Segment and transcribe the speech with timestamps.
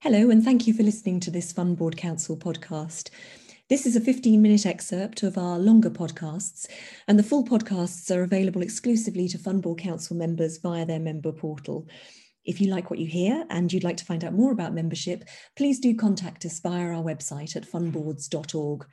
[0.00, 3.10] Hello, and thank you for listening to this Fund Board Council podcast.
[3.68, 6.68] This is a 15 minute excerpt of our longer podcasts,
[7.08, 11.32] and the full podcasts are available exclusively to Fund Board Council members via their member
[11.32, 11.88] portal.
[12.44, 15.24] If you like what you hear and you'd like to find out more about membership,
[15.56, 18.86] please do contact us via our website at fundboards.org.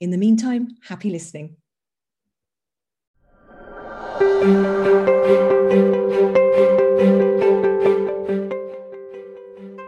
[0.00, 1.56] In the meantime, happy listening.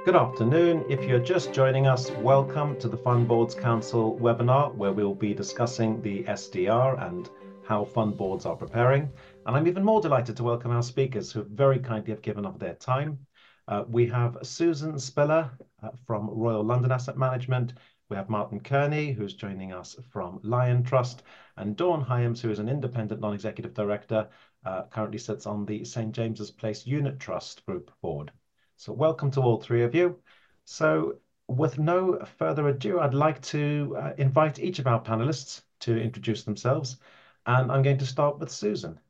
[0.08, 0.86] Good afternoon.
[0.88, 5.34] If you're just joining us, welcome to the Fund Boards Council webinar, where we'll be
[5.34, 7.28] discussing the SDR and
[7.66, 9.10] how fund boards are preparing.
[9.44, 12.58] And I'm even more delighted to welcome our speakers who very kindly have given up
[12.58, 13.18] their time.
[13.68, 15.50] Uh, we have Susan Spiller
[15.82, 17.74] uh, from Royal London Asset Management.
[18.08, 21.18] We have Martin Kearney, who's joining us from Liontrust,
[21.58, 24.26] and Dawn Hyams, who is an independent non-executive director,
[24.64, 26.12] uh, currently sits on the St.
[26.12, 28.32] James's Place Unit Trust Group board.
[28.78, 30.20] So welcome to all three of you.
[30.64, 31.16] So
[31.48, 36.44] with no further ado, I'd like to uh, invite each of our panelists to introduce
[36.44, 36.98] themselves.
[37.44, 39.00] And I'm going to start with Susan.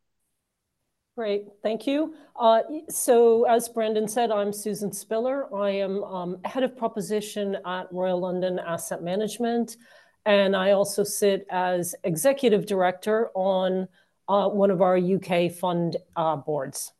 [1.18, 2.14] Great, thank you.
[2.40, 5.54] Uh, so as Brandon said, I'm Susan Spiller.
[5.54, 9.76] I am um, head of proposition at Royal London Asset Management.
[10.24, 13.86] And I also sit as executive director on
[14.28, 16.94] uh, one of our UK fund uh, boards.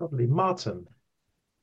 [0.00, 0.26] Lovely.
[0.26, 0.86] Martin.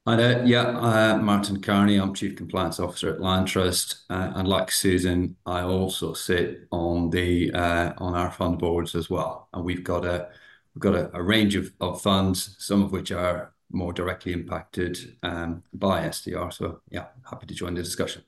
[0.05, 0.45] Hi there.
[0.45, 1.95] Yeah, uh, Martin Kearney.
[1.95, 4.01] I'm Chief Compliance Officer at Liontrust.
[4.09, 9.09] Uh, and like Susan, I also sit on the uh, on our fund boards as
[9.09, 9.47] well.
[9.53, 10.29] And we've got a
[10.73, 15.17] we've got a, a range of, of funds, some of which are more directly impacted
[15.23, 16.51] um, by SDR.
[16.51, 18.23] So yeah, happy to join the discussion.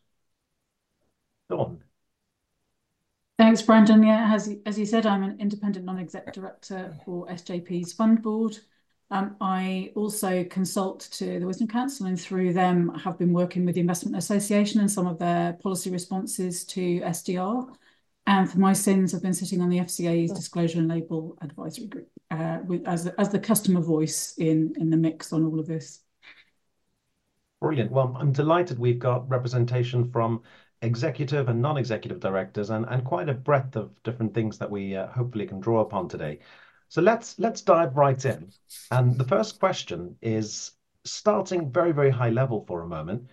[1.49, 1.83] Dawn.
[3.37, 4.01] Thanks, Brandon.
[4.03, 8.57] Yeah, as, as you said, I'm an independent non-exec director for SJP's fund board.
[9.09, 13.75] Um, I also consult to the Wisdom Council, and through them, have been working with
[13.75, 17.73] the Investment Association and some of their policy responses to SDR.
[18.25, 22.09] And for my sins, I've been sitting on the FCA's Disclosure and Label Advisory Group
[22.29, 26.01] uh, with, as, as the customer voice in, in the mix on all of this.
[27.61, 27.91] Brilliant.
[27.91, 30.43] Well, I'm delighted we've got representation from
[30.81, 35.07] executive and non-executive directors and, and quite a breadth of different things that we uh,
[35.07, 36.39] hopefully can draw upon today.
[36.89, 38.51] So let's let's dive right in.
[38.91, 40.71] And the first question is
[41.03, 43.29] starting very, very high level for a moment.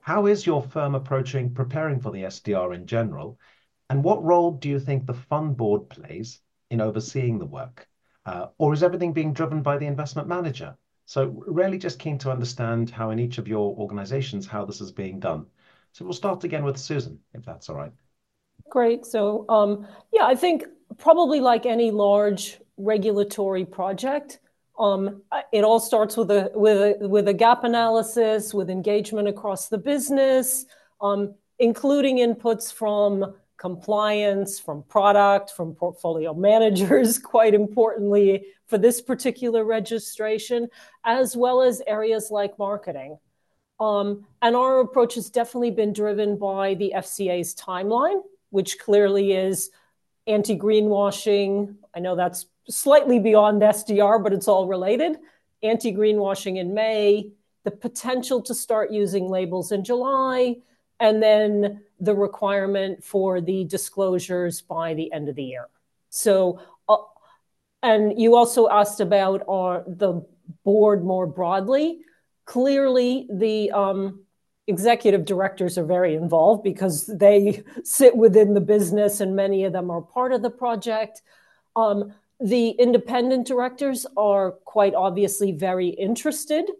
[0.00, 3.38] How is your firm approaching preparing for the SDR in general?
[3.90, 7.88] And what role do you think the fund board plays in overseeing the work?
[8.26, 10.76] Uh, or is everything being driven by the investment manager?
[11.06, 14.92] So really just keen to understand how in each of your organizations, how this is
[14.92, 15.46] being done.
[15.92, 17.92] So we'll start again with Susan, if that's all right.
[18.68, 19.06] Great.
[19.06, 20.64] So um, yeah, I think
[20.98, 24.40] probably like any large regulatory project.
[24.78, 25.22] Um,
[25.52, 29.78] it all starts with a with a with a gap analysis, with engagement across the
[29.78, 30.66] business,
[31.00, 39.64] um, including inputs from compliance, from product, from portfolio managers, quite importantly for this particular
[39.64, 40.68] registration,
[41.04, 43.18] as well as areas like marketing.
[43.80, 49.70] Um, and our approach has definitely been driven by the FCA's timeline, which clearly is
[50.26, 51.76] anti greenwashing.
[51.94, 55.16] I know that's slightly beyond SDR, but it's all related.
[55.62, 57.30] Anti greenwashing in May,
[57.64, 60.56] the potential to start using labels in July,
[61.00, 65.68] and then the requirement for the disclosures by the end of the year.
[66.10, 66.96] So, uh,
[67.82, 70.24] and you also asked about our, the
[70.64, 72.00] board more broadly.
[72.44, 74.24] Clearly, the um,
[74.66, 79.90] executive directors are very involved because they sit within the business and many of them
[79.90, 81.22] are part of the project.
[81.74, 86.70] Um, the independent directors are quite obviously very interested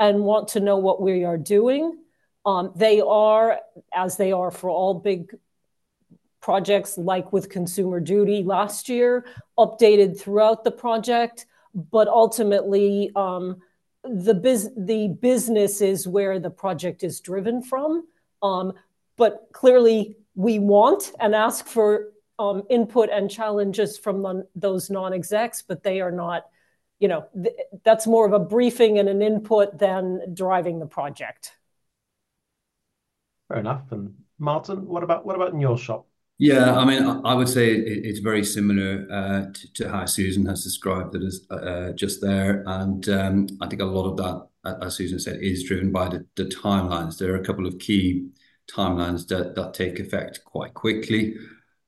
[0.00, 1.98] and want to know what we are doing.
[2.44, 3.60] Um, they are,
[3.94, 5.36] as they are for all big
[6.40, 9.24] projects, like with Consumer Duty last year,
[9.58, 13.60] updated throughout the project, but ultimately, um,
[14.02, 18.06] the, biz- the business is where the project is driven from.
[18.42, 18.72] Um,
[19.16, 25.62] but clearly, we want and ask for um, input and challenges from non, those non-execs,
[25.62, 26.46] but they are not,
[26.98, 31.52] you know, th- that's more of a briefing and an input than driving the project.
[33.48, 33.90] Fair enough.
[33.90, 36.06] And Martin, what about what about in your shop?
[36.38, 40.64] Yeah, I mean, I would say it's very similar uh, to, to, how Susan has
[40.64, 44.96] described it as uh, just there, and um, I think a lot of that, as
[44.96, 47.16] Susan said, is driven by the, the timelines.
[47.16, 48.30] There are a couple of key
[48.68, 51.36] timelines that that take effect quite quickly.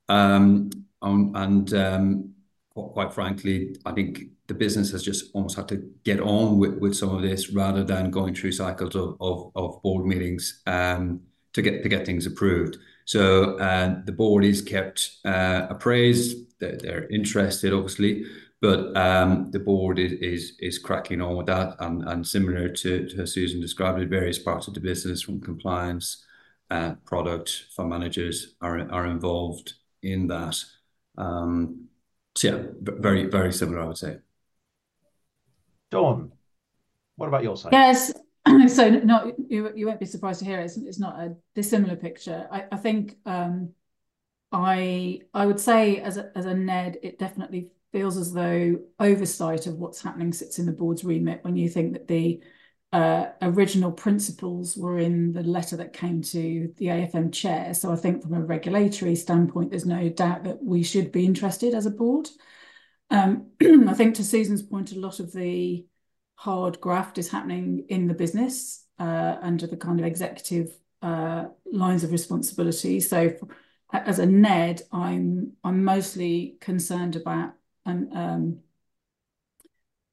[0.09, 0.71] Um,
[1.03, 2.35] and um,
[2.75, 7.15] quite frankly, I think the business has just almost had to get on with, some
[7.15, 11.21] of this rather than going through cycles of, board meetings um,
[11.53, 12.79] to get to get things approved.
[13.07, 16.59] So uh, the board is kept uh, appraised.
[16.59, 18.25] They're, interested, obviously,
[18.61, 18.95] but
[19.53, 21.77] the board is, cracking on with that.
[21.81, 26.25] And, similar to, to Susan described it, various parts of the business from compliance,
[26.71, 29.75] uh, product, fund managers are are involved
[30.05, 30.57] in that.
[31.17, 31.89] Um,
[32.37, 34.19] so yeah, very very similar, I would say.
[35.91, 36.33] Dawn,
[37.17, 37.73] what about your side?
[37.73, 38.13] Yes.
[38.69, 40.65] so no, you you won't be surprised to hear it.
[40.65, 42.47] It's, it's not a dissimilar picture.
[42.51, 43.71] I, I think um,
[44.53, 49.67] I I would say as a, as a NED, it definitely feels as though oversight
[49.67, 51.45] of what's happening sits in the board's remit.
[51.45, 52.41] When you think that the
[52.95, 57.75] uh, original principles were in the letter that came to the AFM chair.
[57.75, 61.75] So I think from a regulatory standpoint, there's no doubt that we should be interested
[61.75, 62.29] as a board.
[63.11, 63.51] Um,
[63.89, 65.85] I think to Susan's point, a lot of the
[66.37, 72.05] hard graft is happening in the business uh, under the kind of executive uh, lines
[72.05, 73.01] of responsibility.
[73.01, 73.49] So for,
[73.93, 77.55] as a NED, I'm I'm mostly concerned about
[77.85, 78.61] and um,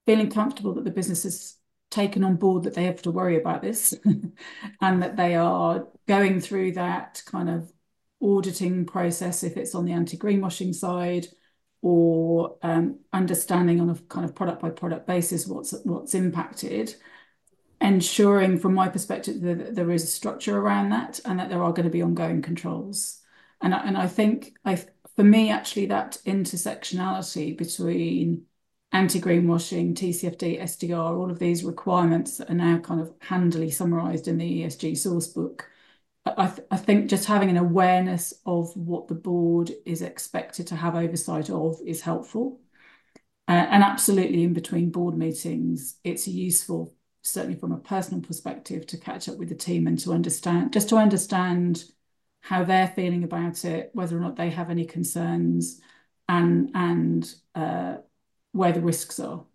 [0.08, 1.58] feeling comfortable that the business is
[1.92, 3.94] taken on board that they have to worry about this
[4.82, 7.72] and that they are going through that kind of
[8.22, 11.28] auditing process if it's on the anti-greenwashing side
[11.84, 16.96] or um, understanding on a kind of product by product basis what's what's impacted
[17.82, 21.74] ensuring from my perspective that there is a structure around that and that there are
[21.74, 23.22] going to be ongoing controls.
[23.60, 24.76] And I, and I think I
[25.16, 28.46] for me actually that intersectionality between
[28.92, 34.64] anti-greenwashing, TCFD, SDR, all of these requirements are now kind of handily summarized in the
[34.64, 35.70] ESG source book.
[36.26, 40.76] I, th I, think just having an awareness of what the board is expected to
[40.76, 42.60] have oversight of is helpful.
[43.48, 48.98] Uh, and absolutely in between board meetings, it's useful, certainly from a personal perspective, to
[48.98, 51.86] catch up with the team and to understand, just to understand
[52.42, 55.82] how they're feeling about it, whether or not they have any concerns,
[56.30, 57.98] and and uh,
[58.52, 59.46] where the risks are.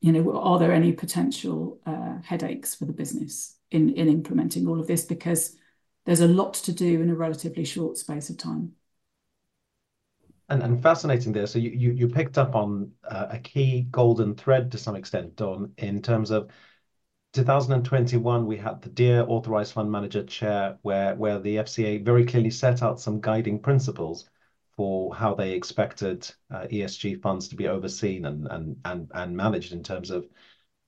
[0.00, 4.80] You know, are there any potential uh, headaches for the business in in implementing all
[4.80, 5.04] of this?
[5.04, 5.56] Because
[6.04, 8.72] there's a lot to do in a relatively short space of time.
[10.48, 11.48] And, and fascinating there.
[11.48, 16.00] So you, picked up on uh, a key golden thread to some extent, Dawn, in
[16.00, 16.50] terms of
[17.32, 22.50] 2021, we had the Dear Authorized Fund Manager Chair, where, where the FCA very clearly
[22.50, 24.30] set out some guiding principles
[24.76, 29.72] for how they expected uh, ESG funds to be overseen and and and and managed
[29.72, 30.26] in terms of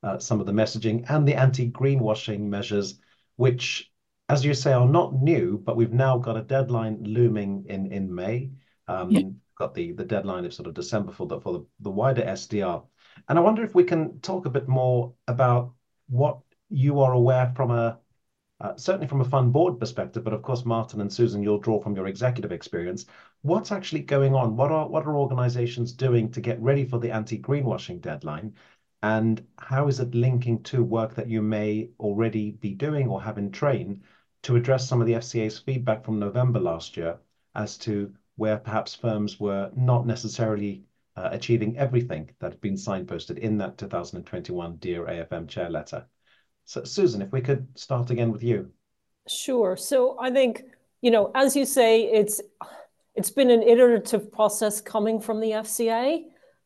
[0.02, 3.00] uh, some of the messaging and the anti-greenwashing measures,
[3.37, 3.90] which,
[4.29, 8.14] as you say, are not new, but we've now got a deadline looming in in
[8.14, 8.50] May.
[8.87, 9.23] Um, yeah.
[9.58, 12.84] Got the the deadline of sort of December for the for the, the wider SDR,
[13.29, 15.73] and I wonder if we can talk a bit more about
[16.08, 16.38] what
[16.69, 17.99] you are aware from a
[18.60, 21.81] uh, certainly from a fund board perspective, but of course, Martin and Susan, you'll draw
[21.81, 23.06] from your executive experience.
[23.43, 24.56] What's actually going on?
[24.56, 28.55] What are what are organizations doing to get ready for the anti-greenwashing deadline?
[29.02, 33.38] And how is it linking to work that you may already be doing or have
[33.38, 34.02] in train
[34.43, 37.19] to address some of the FCA's feedback from November last year
[37.55, 40.84] as to where perhaps firms were not necessarily
[41.16, 46.06] uh, achieving everything that had been signposted in that 2021 Dear AFM Chair letter?
[46.69, 48.70] So, Susan, if we could start again with you.
[49.27, 49.75] Sure.
[49.75, 50.65] So I think,
[51.01, 52.43] you know, as you say, it's
[53.15, 56.25] it's been an iterative process coming from the FCA,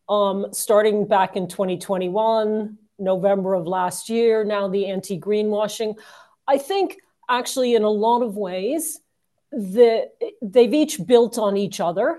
[0.09, 5.95] um, starting back in 2021, November of last year, now the anti-greenwashing.
[6.49, 6.97] I think
[7.31, 8.99] actually in a lot of ways,
[9.53, 10.11] the,
[10.43, 12.19] they've each built on each other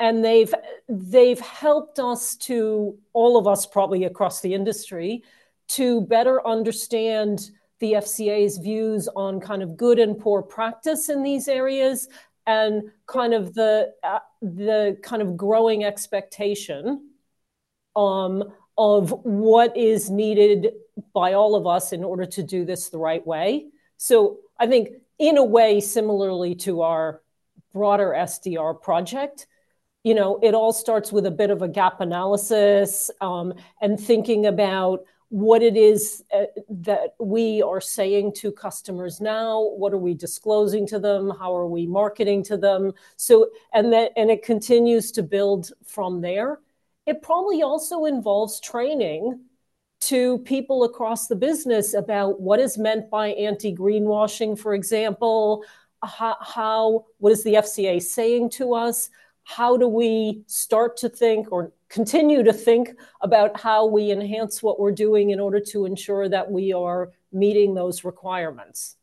[0.00, 0.54] and they've
[0.88, 5.22] they've helped us to all of us probably across the industry
[5.68, 11.48] to better understand the FCA's views on kind of good and poor practice in these
[11.48, 12.08] areas
[12.46, 17.10] and kind of the uh, the kind of growing expectation
[17.94, 18.44] um,
[18.76, 20.72] of what is needed
[21.12, 23.66] by all of us in order to do this the right way.
[23.96, 27.20] So I think in a way similarly to our
[27.72, 29.46] broader SDR project,
[30.04, 34.46] you know, it all starts with a bit of a gap analysis um, and thinking
[34.46, 40.14] about what it is uh, that we are saying to customers now what are we
[40.14, 41.30] disclosing to them?
[41.38, 42.92] How are we marketing to them?
[43.16, 46.60] So and that and it continues to build from there.
[47.06, 49.40] It probably also involves training
[50.00, 55.64] to people across the business about what is meant by anti-greenwashing for example.
[56.02, 59.10] How, how what is the fca saying to us?
[59.44, 62.90] How do we start to think or continue to think
[63.20, 67.74] about how we enhance what we're doing in order to ensure that we are meeting
[67.74, 68.96] those requirements.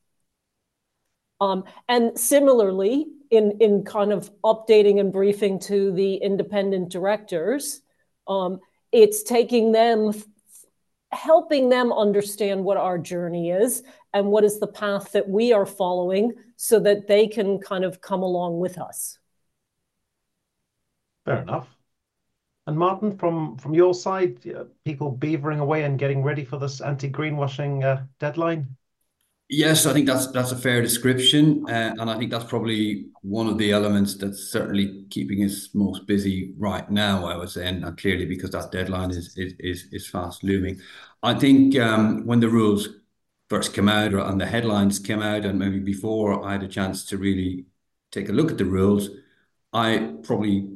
[1.41, 7.81] Um, and similarly, in, in kind of updating and briefing to the independent directors,
[8.27, 8.59] um,
[8.91, 10.13] it's taking them,
[11.11, 15.65] helping them understand what our journey is and what is the path that we are
[15.65, 19.19] following so that they can kind of come along with us.
[21.25, 21.74] Fair enough.
[22.67, 27.83] And Martin, from your side, uh, people beavering away and getting ready for this anti-greenwashing
[27.83, 28.75] uh, deadline.
[29.47, 33.45] Yes, I think that's that's a fair description, uh, and I think that's probably one
[33.45, 37.25] of the elements that's certainly keeping us most busy right now.
[37.27, 40.81] I would say, and clearly because that deadline is is is, fast looming.
[41.21, 42.89] I think um, when the rules
[43.47, 47.05] first came out, and the headlines came out, and maybe before I had a chance
[47.05, 47.67] to really
[48.11, 49.09] take a look at the rules,
[49.73, 50.74] I probably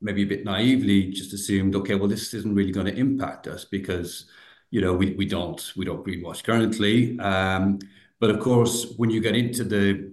[0.00, 3.64] maybe a bit naively just assumed, okay, well, this isn't really going to impact us
[3.64, 4.26] because
[4.70, 7.18] you know we we don't we don't greenwash currently.
[7.18, 7.78] Um,
[8.18, 10.12] but of course, when you get into the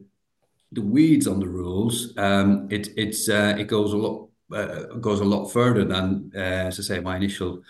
[0.72, 5.20] the weeds on the rules, um, it it's uh, it goes a lot uh, goes
[5.20, 7.62] a lot further than uh, as I say my initial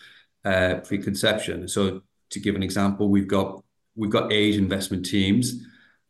[0.46, 1.68] uh, preconception.
[1.68, 3.64] So to give an example, we've got
[3.96, 5.66] we've got age investment teams,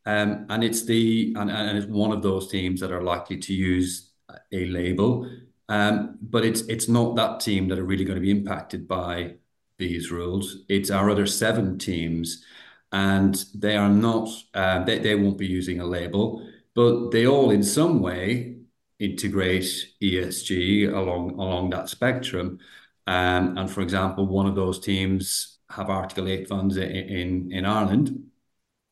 [0.05, 3.53] um, and it's the and, and it's one of those teams that are likely to
[3.53, 4.11] use
[4.51, 5.29] a label,
[5.67, 9.35] but it's it's not that team that are really going to be impacted by
[9.77, 10.63] these rules.
[10.69, 12.43] It's our other seven teams
[12.91, 17.63] and they are not uh, they, won't be using a label but they all in
[17.63, 18.57] some way
[18.99, 22.59] integrate esg along along that spectrum
[23.07, 28.23] um, and for example one of those teams have article 8 funds in ireland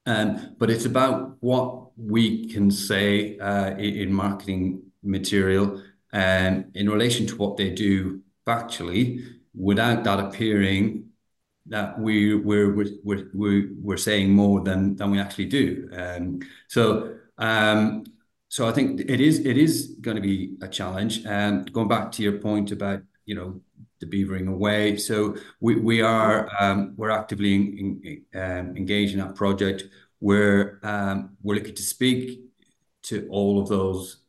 [0.08, 5.82] um, but it's about what we can say uh, in marketing material
[6.15, 11.10] um, in relation to what they do factually without that appearing
[11.67, 15.89] that we we're we're we're we're saying more than than we actually do.
[15.93, 18.05] Um, so um,
[18.48, 21.25] so I think it is it is going to be a challenge.
[21.25, 23.60] Um, going back to your point about you know
[24.00, 29.19] the beavering away, so we we are um, we're actively in, in, um, engaged in
[29.19, 29.84] that project.
[30.22, 32.41] We're um, we're looking to speak
[33.03, 34.24] to all of those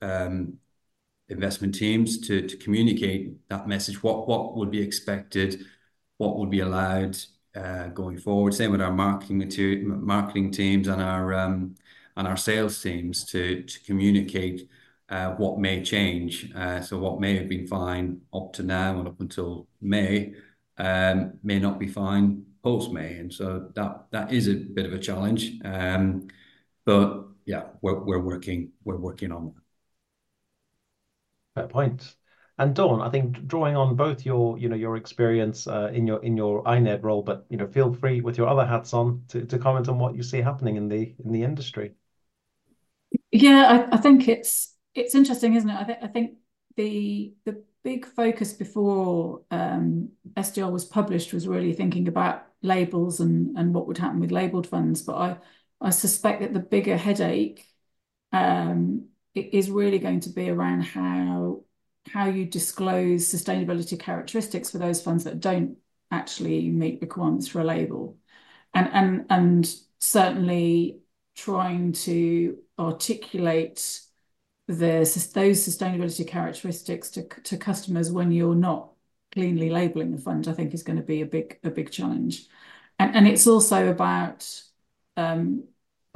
[1.28, 4.02] investment teams to to communicate that message.
[4.02, 5.64] What what would be expected
[6.18, 7.16] what would be allowed
[7.54, 8.54] uh, going forward.
[8.54, 11.74] Same with our marketing teams and our um,
[12.16, 14.68] and our sales teams to to communicate
[15.08, 16.52] uh, what may change.
[16.54, 20.34] Uh, so what may have been fine up to now and up until May
[20.78, 24.92] um, may not be fine post May, and so that that is a bit of
[24.92, 25.52] a challenge.
[25.64, 26.28] Um,
[26.84, 29.65] but yeah, we're we're working we're working on that.
[31.56, 32.16] Fair point.
[32.58, 36.22] And Dawn, I think drawing on both your, you know, your experience uh, in your
[36.22, 39.44] in your INED role, but you know, feel free with your other hats on to,
[39.46, 41.94] to comment on what you see happening in the in the industry.
[43.32, 45.76] Yeah, I, I think it's it's interesting, isn't it?
[45.76, 46.38] I think I think
[46.76, 53.56] the the big focus before um, SDR was published was really thinking about labels and
[53.56, 55.02] and what would happen with labeled funds.
[55.02, 55.38] But I
[55.80, 57.66] I suspect that the bigger headache
[58.32, 59.08] um,
[59.40, 61.62] is really going to be around how
[62.12, 65.76] how you disclose sustainability characteristics for those funds that don't
[66.10, 68.16] actually meet requirements for a label.
[68.74, 71.00] And, and, and certainly
[71.34, 74.00] trying to articulate
[74.68, 78.92] the, those sustainability characteristics to, to customers when you're not
[79.32, 82.46] cleanly labeling the fund, I think is going to be a big, a big challenge.
[82.98, 84.48] And, and it's also about,
[85.16, 85.64] um,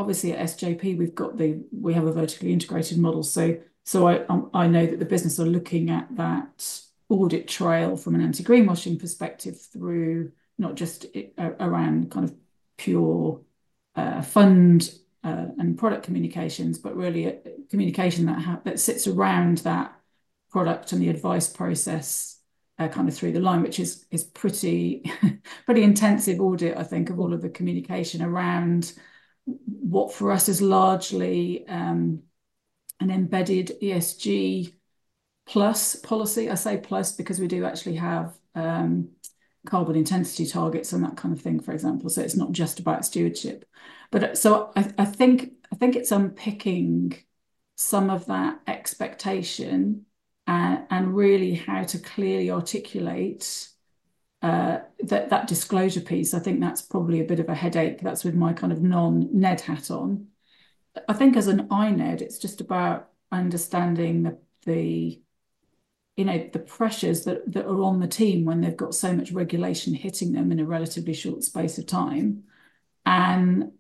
[0.01, 3.23] obviously at SJP, we've got the, we have a vertically integrated model.
[3.23, 7.97] So so I, um, I know that the business are looking at that audit trail
[7.97, 11.07] from an anti-greenwashing perspective through not just
[11.39, 12.35] around kind of
[12.77, 13.41] pure
[13.97, 17.39] uh, fund uh, and product communications, but really
[17.69, 19.93] communication that that sits around that
[20.51, 22.39] product and the advice process
[22.79, 25.11] uh, kind of through the line, which is is pretty
[25.67, 28.93] pretty intensive audit, I think, of all of the communication around
[29.45, 32.23] what for us is largely um,
[33.01, 34.75] an embedded ESG
[35.47, 36.51] plus policy.
[36.51, 39.11] I say plus because we do actually have um,
[39.67, 42.09] carbon intensity targets and that kind of thing, for example.
[42.11, 43.65] So it's not just about stewardship.
[44.11, 47.15] But uh, so I, I think I think it's unpicking
[47.77, 50.05] some of that expectation
[50.47, 53.69] and, and really how to clearly articulate
[54.43, 56.35] uh, that that disclosure piece.
[56.35, 58.01] I think that's probably a bit of a headache.
[58.01, 60.29] That's with my kind of non-NED hat on.
[61.09, 65.23] I think as an INED, it's just about understanding the, the
[66.17, 69.33] you know the pressures that, that are on the team when they've got so much
[69.33, 72.45] regulation hitting them in a relatively short space of time
[73.07, 73.73] and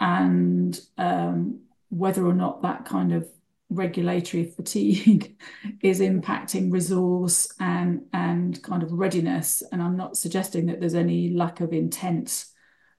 [0.00, 3.28] and um, whether or not that kind of
[3.68, 5.40] regulatory fatigue
[5.82, 9.62] is impacting resource and and kind of readiness.
[9.72, 12.46] And i'm not suggesting that there's any lack of intent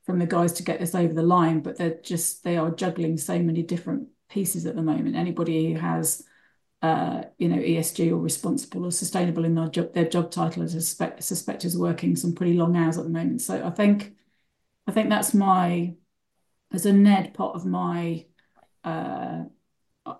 [0.05, 3.17] from the guys to get this over the line but they're just they are juggling
[3.17, 5.15] so many different pieces at the moment.
[5.15, 6.24] Anybody who has
[6.81, 10.67] uh, you know ESG or responsible or sustainable in their job their job title I
[10.67, 13.41] suspect, suspect is working some pretty long hours at the moment.
[13.41, 14.13] So I think
[14.86, 15.95] I think that's my
[16.74, 18.25] as a NED part of my
[18.83, 19.43] uh,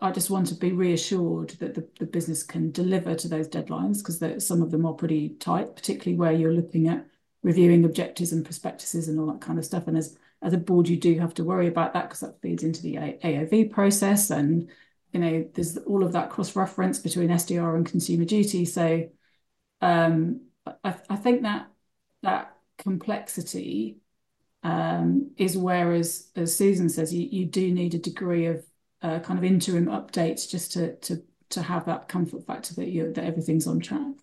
[0.02, 4.00] I just want to be reassured that the, the business can deliver to those deadlines
[4.00, 7.06] because some of them are pretty tight, particularly where you're looking at
[7.44, 9.88] reviewing objectives and prospectuses and all that kind of stuff.
[9.88, 12.64] And as as a board, you do have to worry about that because that feeds
[12.64, 14.70] into the AOV process, and
[15.12, 18.66] you know there's all of that cross reference between SDR and consumer duty.
[18.66, 19.10] So
[19.82, 20.42] um,
[20.84, 21.70] I, I think that
[22.24, 23.98] that complexity
[24.64, 28.66] um, is where, as, as Susan says, you, you do need a degree of
[29.08, 33.14] uh, kind of interim updates just to to to have that comfort factor that you
[33.14, 34.14] that everything's on track.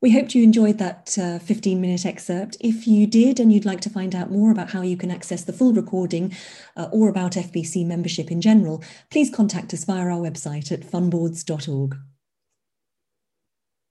[0.00, 2.56] We hoped you enjoyed that uh, 15 minute excerpt.
[2.60, 5.42] If you did and you'd like to find out more about how you can access
[5.42, 6.36] the full recording
[6.76, 11.96] uh, or about FBC membership in general, please contact us via our website at fundboards.org.